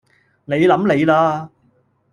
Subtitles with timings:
[0.45, 1.47] 你諗你啦